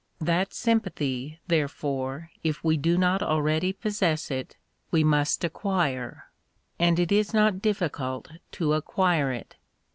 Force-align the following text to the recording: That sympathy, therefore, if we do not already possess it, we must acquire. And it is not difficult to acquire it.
That 0.19 0.51
sympathy, 0.51 1.39
therefore, 1.45 2.31
if 2.43 2.63
we 2.63 2.75
do 2.75 2.97
not 2.97 3.21
already 3.21 3.71
possess 3.71 4.31
it, 4.31 4.57
we 4.89 5.03
must 5.03 5.43
acquire. 5.43 6.25
And 6.79 6.97
it 6.99 7.11
is 7.11 7.35
not 7.35 7.61
difficult 7.61 8.29
to 8.53 8.73
acquire 8.73 9.31
it. 9.31 9.57